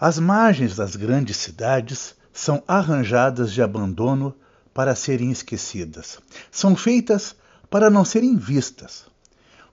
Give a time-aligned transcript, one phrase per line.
[0.00, 4.32] As margens das grandes cidades são arranjadas de abandono
[4.72, 6.20] para serem esquecidas.
[6.52, 7.34] São feitas
[7.68, 9.06] para não serem vistas.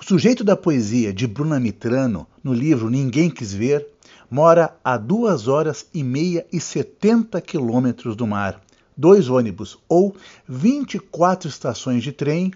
[0.00, 3.84] O sujeito da poesia de Bruna Mitrano, no livro Ninguém Quis Ver,
[4.30, 8.62] mora a duas horas e meia e setenta quilômetros do mar,
[8.96, 10.14] dois ônibus ou
[10.48, 12.52] 24 estações de trem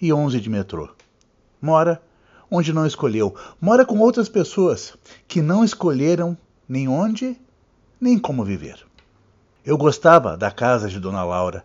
[0.00, 0.88] e 11 de metrô.
[1.60, 2.00] Mora
[2.50, 4.94] onde não escolheu, mora com outras pessoas
[5.28, 6.34] que não escolheram
[6.70, 7.36] nem onde,
[8.00, 8.86] nem como viver.
[9.66, 11.64] Eu gostava da casa de Dona Laura,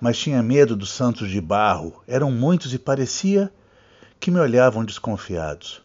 [0.00, 2.00] mas tinha medo dos santos de barro.
[2.06, 3.52] Eram muitos e parecia
[4.20, 5.82] que me olhavam desconfiados.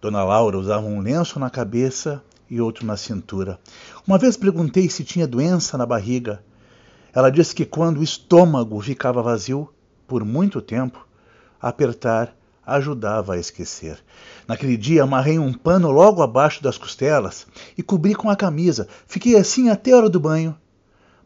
[0.00, 3.58] Dona Laura usava um lenço na cabeça e outro na cintura.
[4.06, 6.40] Uma vez perguntei se tinha doença na barriga.
[7.12, 9.68] Ela disse que quando o estômago ficava vazio
[10.06, 11.04] por muito tempo,
[11.60, 12.35] apertar
[12.66, 13.98] ajudava a esquecer.
[14.48, 17.46] Naquele dia amarrei um pano logo abaixo das costelas
[17.78, 18.88] e cobri com a camisa.
[19.06, 20.56] Fiquei assim até a hora do banho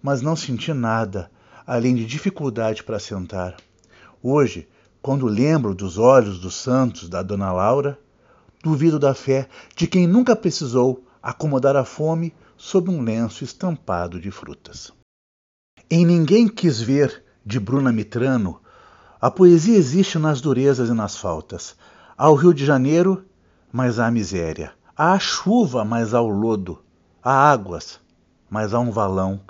[0.02, 1.30] mas não senti nada
[1.66, 3.56] além de dificuldade para sentar.
[4.23, 4.68] Hoje,
[5.00, 7.98] quando lembro dos olhos dos santos da Dona Laura,
[8.62, 14.30] duvido da fé de quem nunca precisou acomodar a fome sob um lenço estampado de
[14.30, 14.93] frutas.
[15.88, 18.60] Em Ninguém Quis Ver, de Bruna Mitrano,
[19.21, 21.76] a poesia existe nas durezas e nas faltas.
[22.16, 23.23] Há o Rio de Janeiro,
[23.71, 24.73] mas há a miséria.
[24.96, 26.79] Há a chuva, mas há o lodo.
[27.23, 28.01] Há águas,
[28.49, 29.40] mas há um valão.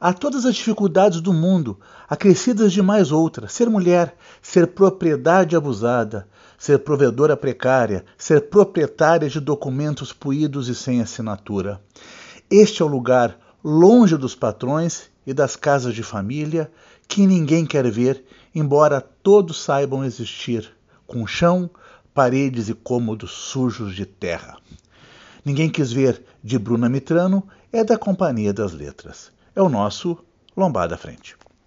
[0.00, 6.26] Há todas as dificuldades do mundo, acrescidas de mais outras: ser mulher, ser propriedade abusada,
[6.56, 11.82] ser provedora precária, ser proprietária de documentos puídos e sem assinatura.
[12.50, 16.70] Este é o lugar longe dos patrões e das casas de família
[17.06, 18.24] que ninguém quer ver,
[18.58, 20.70] embora todos saibam existir,
[21.06, 21.70] com chão,
[22.12, 24.56] paredes e cômodos sujos de terra.
[25.44, 30.16] Ninguém quis ver de Bruna Mitrano é da Companhia das Letras é o nosso
[30.56, 31.36] Lombada Frente.